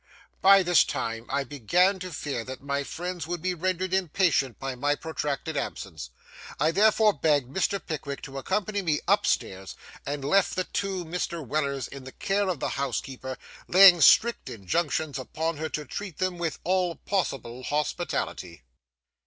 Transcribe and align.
By 0.41 0.63
this 0.63 0.83
time 0.83 1.27
I 1.29 1.43
began 1.43 1.99
to 1.99 2.09
fear 2.11 2.43
that 2.45 2.63
my 2.63 2.83
friends 2.83 3.27
would 3.27 3.39
be 3.39 3.53
rendered 3.53 3.93
impatient 3.93 4.57
by 4.57 4.73
my 4.73 4.95
protracted 4.95 5.55
absence. 5.55 6.09
I 6.59 6.71
therefore 6.71 7.13
begged 7.13 7.55
Mr. 7.55 7.79
Pickwick 7.85 8.23
to 8.23 8.39
accompany 8.39 8.81
me 8.81 9.01
up 9.07 9.27
stairs, 9.27 9.75
and 10.03 10.25
left 10.25 10.55
the 10.55 10.63
two 10.63 11.05
Mr. 11.05 11.45
Wellers 11.45 11.87
in 11.87 12.03
the 12.03 12.11
care 12.13 12.49
of 12.49 12.59
the 12.59 12.69
housekeeper, 12.69 13.37
laying 13.67 14.01
strict 14.01 14.49
injunctions 14.49 15.19
upon 15.19 15.57
her 15.57 15.69
to 15.69 15.85
treat 15.85 16.17
them 16.17 16.39
with 16.39 16.57
all 16.63 16.95
possible 16.95 17.61
hospitality. 17.61 18.63